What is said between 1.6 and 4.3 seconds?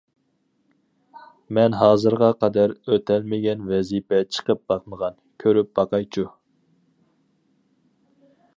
ھازىرغا قەدەر ئۆتەلمىگەن ۋەزىپە